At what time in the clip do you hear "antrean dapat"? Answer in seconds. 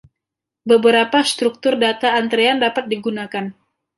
2.19-2.85